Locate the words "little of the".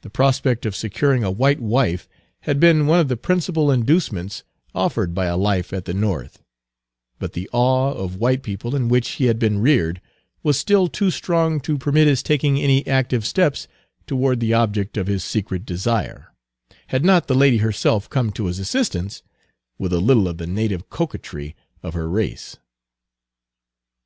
20.00-20.46